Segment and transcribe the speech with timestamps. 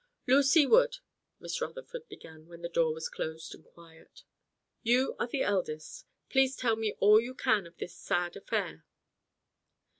[0.27, 0.97] "Lucy Wood,"
[1.39, 4.23] Miss Rutherford began, when the door was closed and quiet,
[4.81, 6.07] "you are the eldest.
[6.27, 8.83] Please tell me all you can of this sad affair."